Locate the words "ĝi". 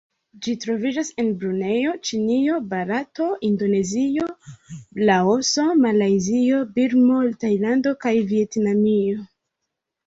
0.45-0.53